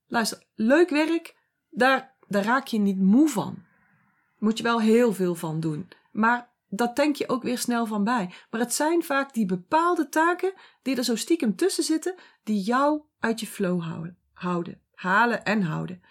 Luister, 0.07 0.43
leuk 0.55 0.89
werk, 0.89 1.35
daar, 1.69 2.15
daar 2.27 2.43
raak 2.43 2.67
je 2.67 2.79
niet 2.79 2.99
moe 2.99 3.29
van. 3.29 3.63
Moet 4.37 4.57
je 4.57 4.63
wel 4.63 4.81
heel 4.81 5.13
veel 5.13 5.35
van 5.35 5.59
doen. 5.59 5.89
Maar 6.11 6.49
dat 6.69 6.95
denk 6.95 7.15
je 7.15 7.29
ook 7.29 7.43
weer 7.43 7.57
snel 7.57 7.85
van 7.85 8.03
bij. 8.03 8.33
Maar 8.49 8.59
het 8.61 8.73
zijn 8.73 9.03
vaak 9.03 9.33
die 9.33 9.45
bepaalde 9.45 10.09
taken 10.09 10.53
die 10.81 10.95
er 10.95 11.03
zo 11.03 11.15
stiekem 11.15 11.55
tussen 11.55 11.83
zitten, 11.83 12.15
die 12.43 12.61
jou 12.61 13.01
uit 13.19 13.39
je 13.39 13.47
flow 13.47 13.81
houden, 13.81 14.17
houden 14.33 14.81
halen 15.01 15.43
en 15.43 15.61
houden. 15.61 16.01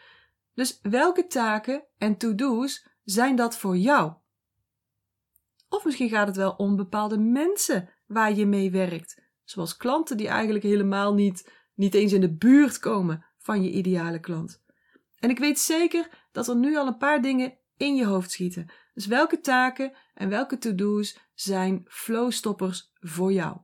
Dus 0.55 0.79
welke 0.83 1.27
taken 1.27 1.83
en 1.99 2.17
to-do's 2.17 2.89
zijn 3.05 3.37
dat 3.37 3.57
voor 3.57 3.77
jou? 3.77 4.13
Of 5.71 5.85
misschien 5.85 6.09
gaat 6.09 6.27
het 6.27 6.37
wel 6.37 6.53
om 6.53 6.77
bepaalde 6.77 7.19
mensen 7.19 7.89
waar 8.07 8.35
je 8.35 8.47
mee 8.47 8.71
werkt, 8.71 9.23
zoals 9.45 9.77
klanten 9.77 10.17
die 10.17 10.29
eigenlijk 10.29 10.65
helemaal 10.65 11.15
niet, 11.15 11.53
niet 11.75 11.95
eens 11.95 12.13
in 12.13 12.21
de 12.21 12.35
buurt 12.35 12.79
komen 12.79 13.25
van 13.39 13.63
je 13.63 13.71
ideale 13.71 14.21
klant. 14.21 14.63
En 15.17 15.31
ik 15.31 15.39
weet 15.39 15.59
zeker 15.59 16.29
dat 16.33 16.49
er 16.49 16.57
nu 16.57 16.77
al 16.77 16.87
een 16.87 16.97
paar 16.97 17.23
dingen 17.23 17.59
in 17.77 17.95
je 17.95 18.07
hoofd 18.07 18.31
schieten. 18.31 18.71
Dus 18.95 19.07
welke 19.07 19.41
taken 19.41 19.93
en 20.15 20.29
welke 20.29 20.59
to-do's 20.59 21.19
zijn 21.35 21.85
flowstoppers 21.87 22.93
voor 22.95 23.33
jou? 23.33 23.59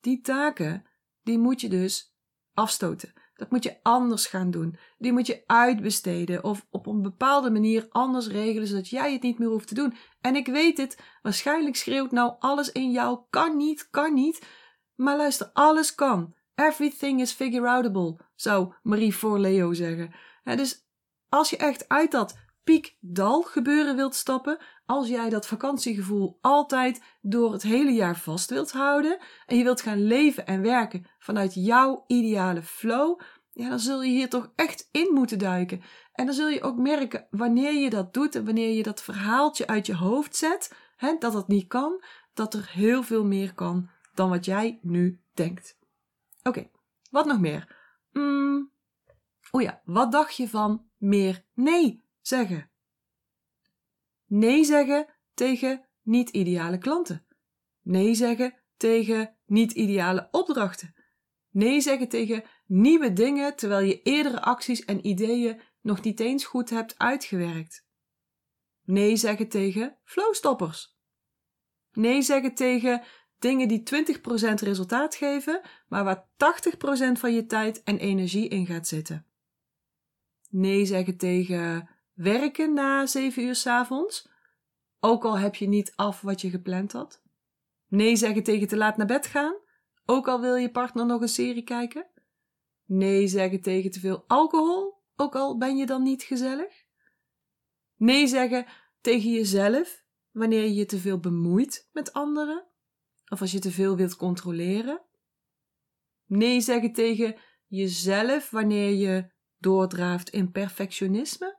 Die 0.00 0.20
taken, 0.20 0.86
die 1.22 1.38
moet 1.38 1.60
je 1.60 1.68
dus 1.68 2.14
afstoten. 2.54 3.12
Dat 3.40 3.50
moet 3.50 3.64
je 3.64 3.82
anders 3.82 4.26
gaan 4.26 4.50
doen. 4.50 4.78
Die 4.98 5.12
moet 5.12 5.26
je 5.26 5.42
uitbesteden 5.46 6.44
of 6.44 6.66
op 6.70 6.86
een 6.86 7.02
bepaalde 7.02 7.50
manier 7.50 7.86
anders 7.88 8.28
regelen, 8.28 8.68
zodat 8.68 8.88
jij 8.88 9.12
het 9.12 9.22
niet 9.22 9.38
meer 9.38 9.48
hoeft 9.48 9.68
te 9.68 9.74
doen. 9.74 9.94
En 10.20 10.36
ik 10.36 10.46
weet 10.46 10.78
het, 10.78 10.98
waarschijnlijk 11.22 11.76
schreeuwt 11.76 12.10
nou 12.10 12.34
alles 12.38 12.72
in 12.72 12.90
jou: 12.90 13.20
kan 13.30 13.56
niet, 13.56 13.90
kan 13.90 14.14
niet. 14.14 14.46
Maar 14.94 15.16
luister, 15.16 15.50
alles 15.52 15.94
kan. 15.94 16.34
Everything 16.54 17.20
is 17.20 17.32
figure 17.32 17.68
outable, 17.68 18.20
zou 18.34 18.74
Marie 18.82 19.12
Forleo 19.12 19.72
zeggen. 19.72 20.14
dus 20.44 20.84
als 21.28 21.50
je 21.50 21.56
echt 21.56 21.88
uit 21.88 22.10
dat 22.10 22.38
piek-dal 22.64 23.42
gebeuren 23.42 23.96
wilt 23.96 24.14
stappen, 24.14 24.58
als 24.86 25.08
jij 25.08 25.28
dat 25.28 25.46
vakantiegevoel 25.46 26.38
altijd 26.40 27.02
door 27.20 27.52
het 27.52 27.62
hele 27.62 27.92
jaar 27.92 28.16
vast 28.16 28.50
wilt 28.50 28.72
houden 28.72 29.18
en 29.46 29.56
je 29.56 29.64
wilt 29.64 29.80
gaan 29.80 30.06
leven 30.06 30.46
en 30.46 30.62
werken 30.62 31.06
vanuit 31.18 31.54
jouw 31.54 32.04
ideale 32.06 32.62
flow, 32.62 33.20
ja, 33.60 33.68
dan 33.68 33.78
zul 33.78 34.02
je 34.02 34.10
hier 34.10 34.28
toch 34.28 34.52
echt 34.56 34.88
in 34.90 35.14
moeten 35.14 35.38
duiken. 35.38 35.82
En 36.12 36.26
dan 36.26 36.34
zul 36.34 36.48
je 36.48 36.62
ook 36.62 36.76
merken 36.76 37.26
wanneer 37.30 37.72
je 37.72 37.90
dat 37.90 38.14
doet 38.14 38.34
en 38.34 38.44
wanneer 38.44 38.76
je 38.76 38.82
dat 38.82 39.02
verhaaltje 39.02 39.66
uit 39.66 39.86
je 39.86 39.96
hoofd 39.96 40.36
zet, 40.36 40.74
hè, 40.96 41.16
dat 41.18 41.34
het 41.34 41.48
niet 41.48 41.66
kan, 41.66 42.04
dat 42.34 42.54
er 42.54 42.70
heel 42.72 43.02
veel 43.02 43.24
meer 43.24 43.54
kan 43.54 43.90
dan 44.14 44.28
wat 44.28 44.44
jij 44.44 44.78
nu 44.82 45.22
denkt. 45.32 45.78
Oké, 46.42 46.70
wat 47.10 47.26
nog 47.26 47.40
meer? 47.40 47.76
Mm, 48.12 48.72
oh 49.50 49.62
ja, 49.62 49.82
wat 49.84 50.12
dacht 50.12 50.36
je 50.36 50.48
van 50.48 50.90
meer 50.96 51.44
nee 51.54 52.04
zeggen? 52.20 52.70
Nee 54.26 54.64
zeggen 54.64 55.06
tegen 55.34 55.88
niet-ideale 56.02 56.78
klanten. 56.78 57.26
Nee 57.82 58.14
zeggen 58.14 58.54
tegen 58.76 59.36
niet-ideale 59.46 60.28
opdrachten. 60.30 60.94
Nee 61.50 61.80
zeggen 61.80 62.08
tegen 62.08 62.44
nieuwe 62.70 63.12
dingen 63.12 63.56
terwijl 63.56 63.86
je 63.86 64.02
eerdere 64.02 64.40
acties 64.40 64.84
en 64.84 65.06
ideeën 65.06 65.60
nog 65.80 66.02
niet 66.02 66.20
eens 66.20 66.44
goed 66.44 66.70
hebt 66.70 66.98
uitgewerkt. 66.98 67.86
Nee 68.84 69.16
zeggen 69.16 69.48
tegen 69.48 69.96
flowstoppers. 70.04 70.98
Nee 71.92 72.22
zeggen 72.22 72.54
tegen 72.54 73.02
dingen 73.38 73.68
die 73.68 73.82
20% 74.50 74.54
resultaat 74.54 75.14
geven, 75.14 75.60
maar 75.88 76.04
waar 76.04 76.28
80% 77.16 77.18
van 77.18 77.34
je 77.34 77.46
tijd 77.46 77.82
en 77.82 77.98
energie 77.98 78.48
in 78.48 78.66
gaat 78.66 78.86
zitten. 78.86 79.26
Nee 80.48 80.84
zeggen 80.84 81.16
tegen 81.16 81.88
werken 82.14 82.74
na 82.74 83.06
7 83.06 83.42
uur 83.42 83.54
s 83.54 83.66
avonds, 83.66 84.28
ook 85.00 85.24
al 85.24 85.38
heb 85.38 85.54
je 85.54 85.68
niet 85.68 85.92
af 85.96 86.20
wat 86.20 86.40
je 86.40 86.50
gepland 86.50 86.92
had. 86.92 87.22
Nee 87.86 88.16
zeggen 88.16 88.42
tegen 88.42 88.68
te 88.68 88.76
laat 88.76 88.96
naar 88.96 89.06
bed 89.06 89.26
gaan, 89.26 89.54
ook 90.04 90.28
al 90.28 90.40
wil 90.40 90.54
je 90.54 90.70
partner 90.70 91.06
nog 91.06 91.20
een 91.20 91.28
serie 91.28 91.62
kijken. 91.62 92.09
Nee 92.92 93.26
zeggen 93.26 93.60
tegen 93.60 93.90
te 93.90 94.00
veel 94.00 94.24
alcohol, 94.26 95.02
ook 95.16 95.36
al 95.36 95.58
ben 95.58 95.76
je 95.76 95.86
dan 95.86 96.02
niet 96.02 96.22
gezellig. 96.22 96.84
Nee 97.96 98.26
zeggen 98.26 98.66
tegen 99.00 99.30
jezelf 99.30 100.04
wanneer 100.30 100.62
je 100.62 100.74
je 100.74 100.86
te 100.86 100.98
veel 100.98 101.18
bemoeit 101.18 101.88
met 101.92 102.12
anderen 102.12 102.66
of 103.28 103.40
als 103.40 103.52
je 103.52 103.58
te 103.58 103.70
veel 103.70 103.96
wilt 103.96 104.16
controleren. 104.16 105.02
Nee 106.26 106.60
zeggen 106.60 106.92
tegen 106.92 107.36
jezelf 107.66 108.50
wanneer 108.50 108.90
je 108.90 109.30
doordraaft 109.58 110.30
in 110.30 110.50
perfectionisme. 110.50 111.58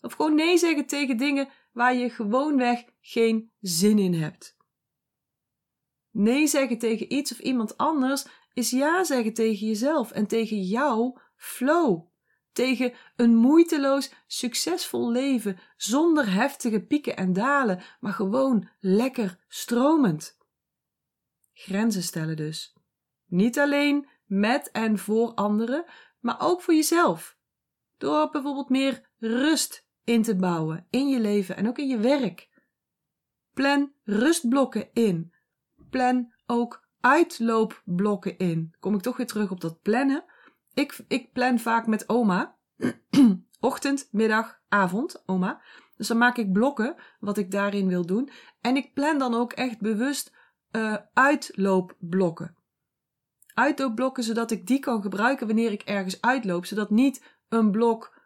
Of 0.00 0.12
gewoon 0.12 0.34
nee 0.34 0.58
zeggen 0.58 0.86
tegen 0.86 1.16
dingen 1.16 1.48
waar 1.72 1.94
je 1.94 2.10
gewoonweg 2.10 2.84
geen 3.00 3.52
zin 3.60 3.98
in 3.98 4.14
hebt. 4.14 4.56
Nee 6.10 6.46
zeggen 6.46 6.78
tegen 6.78 7.12
iets 7.12 7.32
of 7.32 7.38
iemand 7.38 7.76
anders 7.76 8.26
is 8.60 8.70
ja 8.70 9.04
zeggen 9.04 9.34
tegen 9.34 9.66
jezelf 9.66 10.10
en 10.10 10.26
tegen 10.26 10.62
jouw 10.62 11.18
flow. 11.36 12.08
Tegen 12.52 12.92
een 13.16 13.34
moeiteloos, 13.34 14.12
succesvol 14.26 15.10
leven 15.10 15.58
zonder 15.76 16.32
heftige 16.32 16.80
pieken 16.80 17.16
en 17.16 17.32
dalen, 17.32 17.82
maar 18.00 18.12
gewoon 18.12 18.68
lekker 18.80 19.44
stromend. 19.48 20.38
Grenzen 21.52 22.02
stellen 22.02 22.36
dus. 22.36 22.74
Niet 23.26 23.58
alleen 23.58 24.08
met 24.24 24.70
en 24.70 24.98
voor 24.98 25.34
anderen, 25.34 25.84
maar 26.20 26.40
ook 26.40 26.62
voor 26.62 26.74
jezelf. 26.74 27.38
Door 27.98 28.30
bijvoorbeeld 28.30 28.68
meer 28.68 29.10
rust 29.18 29.88
in 30.04 30.22
te 30.22 30.36
bouwen 30.36 30.86
in 30.90 31.08
je 31.08 31.20
leven 31.20 31.56
en 31.56 31.68
ook 31.68 31.78
in 31.78 31.88
je 31.88 31.98
werk. 31.98 32.48
Plan 33.54 33.92
rustblokken 34.04 34.88
in. 34.92 35.34
Plan 35.90 36.32
ook 36.46 36.88
uitloopblokken 37.00 38.38
in. 38.38 38.74
Kom 38.80 38.94
ik 38.94 39.00
toch 39.00 39.16
weer 39.16 39.26
terug 39.26 39.50
op 39.50 39.60
dat 39.60 39.82
plannen. 39.82 40.24
Ik, 40.74 40.98
ik 41.08 41.32
plan 41.32 41.58
vaak 41.58 41.86
met 41.86 42.08
oma. 42.08 42.56
Ochtend, 43.60 44.08
middag, 44.12 44.60
avond, 44.68 45.22
oma. 45.26 45.60
Dus 45.96 46.08
dan 46.08 46.18
maak 46.18 46.36
ik 46.36 46.52
blokken 46.52 46.94
wat 47.20 47.38
ik 47.38 47.50
daarin 47.50 47.88
wil 47.88 48.06
doen. 48.06 48.30
En 48.60 48.76
ik 48.76 48.94
plan 48.94 49.18
dan 49.18 49.34
ook 49.34 49.52
echt 49.52 49.80
bewust 49.80 50.32
uh, 50.72 50.96
uitloopblokken. 51.12 52.54
Uitloopblokken 53.54 54.22
zodat 54.22 54.50
ik 54.50 54.66
die 54.66 54.78
kan 54.78 55.02
gebruiken 55.02 55.46
wanneer 55.46 55.72
ik 55.72 55.82
ergens 55.82 56.20
uitloop. 56.20 56.64
Zodat 56.64 56.90
niet 56.90 57.24
een 57.48 57.70
blok 57.70 58.20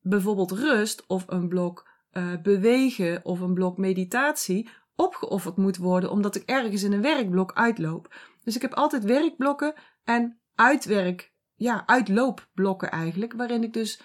bijvoorbeeld 0.00 0.50
rust 0.50 1.06
of 1.06 1.24
een 1.26 1.48
blok 1.48 1.90
uh, 2.12 2.42
bewegen 2.42 3.24
of 3.24 3.40
een 3.40 3.54
blok 3.54 3.76
meditatie 3.76 4.68
opgeofferd 5.02 5.56
moet 5.56 5.76
worden 5.76 6.10
omdat 6.10 6.34
ik 6.34 6.42
ergens 6.42 6.82
in 6.82 6.92
een 6.92 7.02
werkblok 7.02 7.52
uitloop. 7.52 8.14
Dus 8.44 8.56
ik 8.56 8.62
heb 8.62 8.74
altijd 8.74 9.04
werkblokken 9.04 9.74
en 10.04 10.40
uitwerk, 10.54 11.32
ja, 11.54 11.82
uitloopblokken 11.86 12.90
eigenlijk, 12.90 13.32
waarin 13.32 13.62
ik 13.62 13.72
dus 13.72 14.00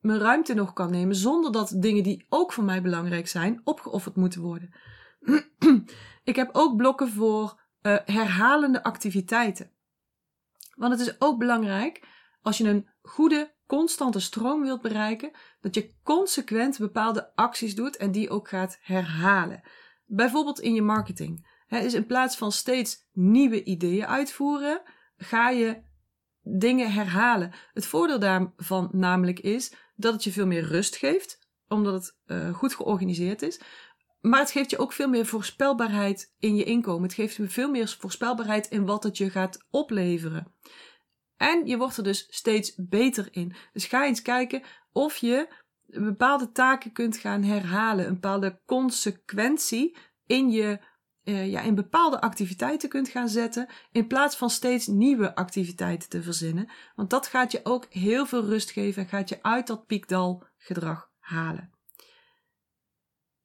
mijn 0.00 0.18
ruimte 0.18 0.54
nog 0.54 0.72
kan 0.72 0.90
nemen 0.90 1.16
zonder 1.16 1.52
dat 1.52 1.74
dingen 1.76 2.02
die 2.02 2.26
ook 2.28 2.52
voor 2.52 2.64
mij 2.64 2.82
belangrijk 2.82 3.28
zijn 3.28 3.60
opgeofferd 3.64 4.16
moeten 4.16 4.40
worden. 4.40 4.74
ik 6.24 6.36
heb 6.36 6.48
ook 6.52 6.76
blokken 6.76 7.08
voor 7.08 7.60
uh, 7.82 7.96
herhalende 8.04 8.82
activiteiten. 8.82 9.70
Want 10.74 10.92
het 10.92 11.08
is 11.08 11.20
ook 11.20 11.38
belangrijk 11.38 12.06
als 12.42 12.58
je 12.58 12.68
een 12.68 12.88
goede, 13.02 13.54
constante 13.66 14.20
stroom 14.20 14.62
wilt 14.62 14.82
bereiken, 14.82 15.30
dat 15.60 15.74
je 15.74 15.94
consequent 16.02 16.78
bepaalde 16.78 17.34
acties 17.34 17.74
doet 17.74 17.96
en 17.96 18.12
die 18.12 18.30
ook 18.30 18.48
gaat 18.48 18.78
herhalen. 18.80 19.62
Bijvoorbeeld 20.14 20.60
in 20.60 20.74
je 20.74 20.82
marketing. 20.82 21.46
He, 21.66 21.80
dus 21.80 21.94
in 21.94 22.06
plaats 22.06 22.36
van 22.36 22.52
steeds 22.52 23.08
nieuwe 23.12 23.64
ideeën 23.64 24.06
uitvoeren, 24.06 24.82
ga 25.16 25.50
je 25.50 25.82
dingen 26.42 26.92
herhalen. 26.92 27.52
Het 27.72 27.86
voordeel 27.86 28.18
daarvan 28.18 28.88
namelijk 28.92 29.40
is 29.40 29.72
dat 29.94 30.12
het 30.12 30.24
je 30.24 30.32
veel 30.32 30.46
meer 30.46 30.64
rust 30.64 30.96
geeft, 30.96 31.48
omdat 31.68 31.92
het 31.92 32.16
uh, 32.26 32.54
goed 32.54 32.74
georganiseerd 32.74 33.42
is. 33.42 33.60
Maar 34.20 34.40
het 34.40 34.50
geeft 34.50 34.70
je 34.70 34.78
ook 34.78 34.92
veel 34.92 35.08
meer 35.08 35.26
voorspelbaarheid 35.26 36.34
in 36.38 36.56
je 36.56 36.64
inkomen. 36.64 37.02
Het 37.02 37.14
geeft 37.14 37.36
je 37.36 37.48
veel 37.48 37.70
meer 37.70 37.96
voorspelbaarheid 37.98 38.68
in 38.68 38.86
wat 38.86 39.02
het 39.02 39.16
je 39.16 39.30
gaat 39.30 39.66
opleveren. 39.70 40.54
En 41.36 41.66
je 41.66 41.76
wordt 41.76 41.96
er 41.96 42.02
dus 42.02 42.26
steeds 42.30 42.74
beter 42.76 43.28
in. 43.30 43.54
Dus 43.72 43.84
ga 43.84 44.06
eens 44.06 44.22
kijken 44.22 44.62
of 44.92 45.16
je 45.16 45.48
bepaalde 46.00 46.52
taken 46.52 46.92
kunt 46.92 47.16
gaan 47.16 47.42
herhalen. 47.42 48.06
Een 48.06 48.14
bepaalde 48.14 48.60
consequentie 48.64 49.96
in 50.26 50.50
je 50.50 50.90
uh, 51.24 51.50
ja, 51.50 51.60
in 51.60 51.74
bepaalde 51.74 52.20
activiteiten 52.20 52.88
kunt 52.88 53.08
gaan 53.08 53.28
zetten, 53.28 53.68
in 53.92 54.06
plaats 54.06 54.36
van 54.36 54.50
steeds 54.50 54.86
nieuwe 54.86 55.34
activiteiten 55.34 56.08
te 56.08 56.22
verzinnen. 56.22 56.70
Want 56.94 57.10
dat 57.10 57.26
gaat 57.26 57.52
je 57.52 57.60
ook 57.62 57.86
heel 57.90 58.26
veel 58.26 58.44
rust 58.44 58.70
geven 58.70 59.02
en 59.02 59.08
gaat 59.08 59.28
je 59.28 59.42
uit 59.42 59.66
dat 59.66 59.86
piekdal 59.86 60.46
gedrag 60.56 61.10
halen. 61.18 61.70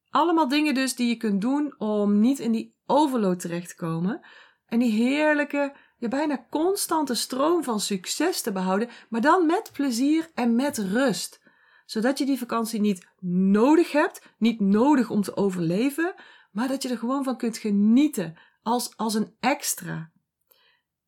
Allemaal 0.10 0.48
dingen 0.48 0.74
dus 0.74 0.96
die 0.96 1.08
je 1.08 1.18
kunt 1.18 1.42
doen 1.42 1.76
om 1.78 2.20
niet 2.20 2.40
in 2.40 2.52
die 2.52 2.76
overload 2.86 3.40
terecht 3.40 3.70
te 3.70 3.76
komen. 3.76 4.26
En 4.66 4.80
die 4.80 4.92
heerlijke, 4.92 5.76
ja, 5.98 6.08
bijna 6.08 6.46
constante 6.50 7.16
stroom 7.16 7.64
van 7.64 7.80
succes 7.80 8.42
te 8.42 8.52
behouden, 8.52 8.90
maar 9.10 9.22
dan 9.22 9.46
met 9.46 9.70
plezier 9.74 10.30
en 10.34 10.56
met 10.56 10.78
rust 10.78 11.46
zodat 11.88 12.18
je 12.18 12.26
die 12.26 12.38
vakantie 12.38 12.80
niet 12.80 13.08
nodig 13.22 13.92
hebt, 13.92 14.22
niet 14.38 14.60
nodig 14.60 15.10
om 15.10 15.22
te 15.22 15.36
overleven, 15.36 16.14
maar 16.52 16.68
dat 16.68 16.84
je 16.84 16.90
er 16.90 16.98
gewoon 16.98 17.24
van 17.24 17.38
kunt 17.38 17.58
genieten 17.58 18.38
als, 18.62 18.98
als 18.98 19.14
een 19.14 19.36
extra. 19.40 20.12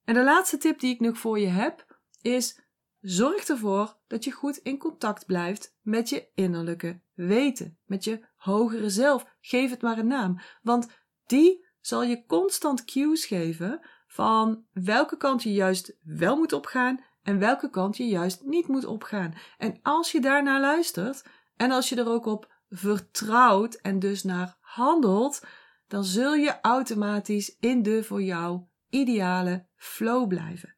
En 0.04 0.14
de 0.14 0.24
laatste 0.24 0.58
tip 0.58 0.80
die 0.80 0.94
ik 0.94 1.00
nog 1.00 1.18
voor 1.18 1.40
je 1.40 1.48
heb 1.48 2.00
is: 2.22 2.62
zorg 3.00 3.48
ervoor 3.48 3.98
dat 4.08 4.24
je 4.24 4.32
goed 4.32 4.58
in 4.58 4.78
contact 4.78 5.26
blijft 5.26 5.78
met 5.82 6.10
je 6.10 6.30
innerlijke 6.34 7.02
weten, 7.14 7.80
met 7.86 8.04
je 8.04 8.28
hogere 8.36 8.90
zelf. 8.90 9.26
Geef 9.42 9.70
het 9.70 9.82
maar 9.82 9.98
een 9.98 10.08
naam, 10.08 10.40
want 10.62 10.88
die 11.26 11.68
zal 11.80 12.04
je 12.04 12.26
constant 12.26 12.86
cues 12.86 13.26
geven 13.26 13.88
van 14.08 14.66
welke 14.72 15.18
kant 15.18 15.44
je 15.44 15.54
juist 15.54 15.98
wel 16.02 16.38
moet 16.38 16.54
opgaan 16.54 17.04
en 17.30 17.40
welke 17.40 17.70
kant 17.70 17.98
je 17.98 18.08
juist 18.08 18.44
niet 18.44 18.68
moet 18.68 18.86
opgaan. 18.86 19.34
En 19.58 19.80
als 19.82 20.12
je 20.12 20.22
daarnaar 20.22 20.60
luistert 20.60 21.26
en 21.56 21.72
als 21.72 21.90
je 21.90 21.96
er 21.96 22.10
ook 22.10 22.26
op 22.26 22.54
vertrouwt 22.70 23.76
en 23.76 24.00
dus 24.00 24.24
naar 24.24 24.58
handelt, 24.60 25.46
dan 25.88 26.04
zul 26.04 26.34
je 26.34 26.62
automatisch 26.62 27.56
in 27.60 27.84
de 27.84 28.04
voor 28.04 28.22
jou 28.22 28.62
ideale 28.90 29.66
flow 29.76 30.28
blijven. 30.28 30.76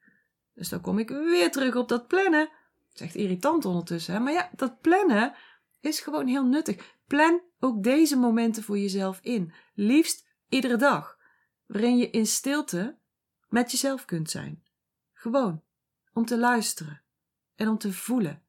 Dus 0.53 0.70
dan 0.70 0.81
kom 0.81 1.00
ik 1.00 1.10
weer 1.10 1.51
terug 1.51 1.75
op 1.75 1.89
dat 1.89 2.08
plannen. 2.08 2.50
Het 2.89 2.93
is 2.93 3.01
echt 3.01 3.15
irritant 3.15 3.65
ondertussen, 3.65 4.13
hè? 4.13 4.20
maar 4.20 4.34
ja, 4.34 4.50
dat 4.55 4.81
plannen 4.81 5.34
is 5.79 6.00
gewoon 6.00 6.27
heel 6.27 6.46
nuttig. 6.46 6.98
Plan 7.08 7.41
ook 7.60 7.84
deze 7.84 8.17
momenten 8.17 8.63
voor 8.63 8.77
jezelf 8.77 9.20
in. 9.22 9.53
Liefst 9.74 10.27
iedere 10.50 10.77
dag, 10.77 11.17
waarin 11.65 11.98
je 11.98 12.10
in 12.10 12.27
stilte 12.27 12.98
met 13.50 13.72
jezelf 13.72 14.05
kunt 14.05 14.29
zijn. 14.29 14.63
Gewoon 15.13 15.63
om 16.13 16.25
te 16.25 16.38
luisteren 16.38 17.01
en 17.56 17.68
om 17.68 17.77
te 17.77 17.94
voelen 17.94 18.44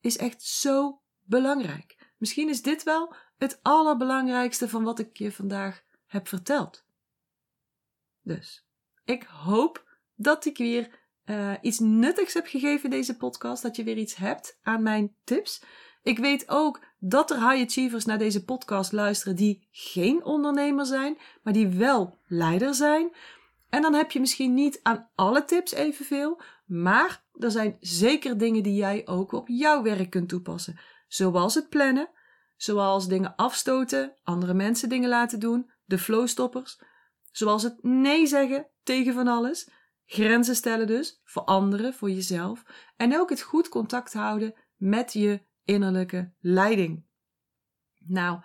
is 0.00 0.16
echt 0.16 0.42
zo 0.42 1.00
belangrijk. 1.24 1.96
Misschien 2.16 2.48
is 2.48 2.62
dit 2.62 2.82
wel 2.82 3.14
het 3.36 3.58
allerbelangrijkste 3.62 4.68
van 4.68 4.84
wat 4.84 4.98
ik 4.98 5.16
je 5.16 5.32
vandaag 5.32 5.82
heb 6.06 6.28
verteld. 6.28 6.84
Dus 8.22 8.66
ik 9.04 9.22
hoop 9.22 9.86
dat 10.14 10.44
ik 10.44 10.56
weer 10.56 10.90
uh, 11.24 11.52
iets 11.60 11.78
nuttigs 11.78 12.34
heb 12.34 12.46
gegeven 12.46 12.84
in 12.84 12.90
deze 12.90 13.16
podcast, 13.16 13.62
dat 13.62 13.76
je 13.76 13.84
weer 13.84 13.96
iets 13.96 14.14
hebt 14.14 14.58
aan 14.62 14.82
mijn 14.82 15.14
tips. 15.24 15.62
Ik 16.02 16.18
weet 16.18 16.48
ook 16.48 16.80
dat 16.98 17.30
er 17.30 17.50
high 17.50 17.64
achievers 17.64 18.04
naar 18.04 18.18
deze 18.18 18.44
podcast 18.44 18.92
luisteren 18.92 19.36
die 19.36 19.66
geen 19.70 20.24
ondernemer 20.24 20.86
zijn, 20.86 21.18
maar 21.42 21.52
die 21.52 21.68
wel 21.68 22.18
leider 22.26 22.74
zijn. 22.74 23.12
En 23.68 23.82
dan 23.82 23.94
heb 23.94 24.10
je 24.10 24.20
misschien 24.20 24.54
niet 24.54 24.80
aan 24.82 25.08
alle 25.14 25.44
tips 25.44 25.72
evenveel, 25.72 26.40
maar 26.68 27.24
er 27.32 27.50
zijn 27.50 27.76
zeker 27.80 28.38
dingen 28.38 28.62
die 28.62 28.74
jij 28.74 29.06
ook 29.06 29.32
op 29.32 29.48
jouw 29.48 29.82
werk 29.82 30.10
kunt 30.10 30.28
toepassen. 30.28 30.78
Zoals 31.06 31.54
het 31.54 31.68
plannen, 31.68 32.10
zoals 32.56 33.08
dingen 33.08 33.36
afstoten, 33.36 34.14
andere 34.22 34.54
mensen 34.54 34.88
dingen 34.88 35.08
laten 35.08 35.40
doen, 35.40 35.70
de 35.84 35.98
flowstoppers. 35.98 36.80
Zoals 37.32 37.62
het 37.62 37.82
nee 37.82 38.26
zeggen 38.26 38.66
tegen 38.82 39.14
van 39.14 39.28
alles, 39.28 39.70
grenzen 40.06 40.56
stellen 40.56 40.86
dus, 40.86 41.20
voor 41.24 41.42
anderen, 41.42 41.94
voor 41.94 42.10
jezelf. 42.10 42.62
En 42.96 43.18
ook 43.18 43.30
het 43.30 43.42
goed 43.42 43.68
contact 43.68 44.12
houden 44.12 44.54
met 44.76 45.12
je 45.12 45.40
innerlijke 45.64 46.32
leiding. 46.40 47.06
Nou, 47.98 48.40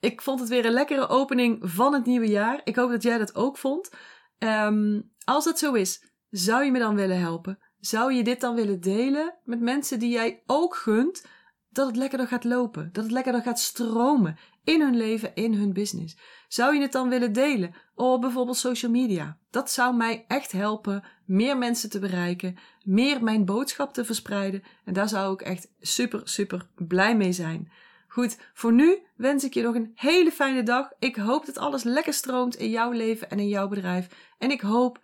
ik 0.00 0.22
vond 0.22 0.40
het 0.40 0.48
weer 0.48 0.66
een 0.66 0.72
lekkere 0.72 1.08
opening 1.08 1.58
van 1.70 1.92
het 1.92 2.06
nieuwe 2.06 2.28
jaar. 2.28 2.60
Ik 2.64 2.76
hoop 2.76 2.90
dat 2.90 3.02
jij 3.02 3.18
dat 3.18 3.34
ook 3.34 3.58
vond. 3.58 3.90
Um, 4.38 5.12
als 5.24 5.44
dat 5.44 5.58
zo 5.58 5.72
is, 5.72 6.13
zou 6.34 6.64
je 6.64 6.70
me 6.70 6.78
dan 6.78 6.94
willen 6.94 7.20
helpen? 7.20 7.58
Zou 7.78 8.12
je 8.12 8.24
dit 8.24 8.40
dan 8.40 8.54
willen 8.54 8.80
delen 8.80 9.34
met 9.44 9.60
mensen 9.60 9.98
die 9.98 10.10
jij 10.10 10.42
ook 10.46 10.76
gunt 10.76 11.26
dat 11.70 11.86
het 11.86 11.96
lekkerder 11.96 12.28
gaat 12.28 12.44
lopen, 12.44 12.88
dat 12.92 13.04
het 13.04 13.12
lekkerder 13.12 13.42
gaat 13.42 13.58
stromen 13.58 14.36
in 14.64 14.80
hun 14.80 14.96
leven, 14.96 15.34
in 15.34 15.54
hun 15.54 15.72
business? 15.72 16.16
Zou 16.48 16.74
je 16.74 16.80
het 16.80 16.92
dan 16.92 17.08
willen 17.08 17.32
delen 17.32 17.74
op 17.94 18.20
bijvoorbeeld 18.20 18.56
social 18.56 18.90
media? 18.90 19.38
Dat 19.50 19.70
zou 19.70 19.96
mij 19.96 20.24
echt 20.28 20.52
helpen 20.52 21.04
meer 21.24 21.58
mensen 21.58 21.90
te 21.90 21.98
bereiken, 21.98 22.56
meer 22.82 23.22
mijn 23.22 23.44
boodschap 23.44 23.92
te 23.92 24.04
verspreiden 24.04 24.62
en 24.84 24.92
daar 24.92 25.08
zou 25.08 25.32
ik 25.32 25.42
echt 25.42 25.72
super, 25.80 26.20
super 26.24 26.66
blij 26.74 27.16
mee 27.16 27.32
zijn. 27.32 27.72
Goed, 28.08 28.38
voor 28.54 28.72
nu 28.72 28.98
wens 29.16 29.44
ik 29.44 29.54
je 29.54 29.62
nog 29.62 29.74
een 29.74 29.92
hele 29.94 30.32
fijne 30.32 30.62
dag. 30.62 30.90
Ik 30.98 31.16
hoop 31.16 31.46
dat 31.46 31.58
alles 31.58 31.82
lekker 31.82 32.12
stroomt 32.12 32.56
in 32.56 32.70
jouw 32.70 32.90
leven 32.90 33.30
en 33.30 33.38
in 33.38 33.48
jouw 33.48 33.68
bedrijf. 33.68 34.08
En 34.38 34.50
ik 34.50 34.60
hoop 34.60 35.03